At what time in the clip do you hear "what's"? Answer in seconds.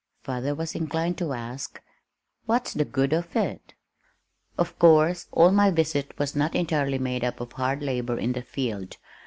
2.47-2.73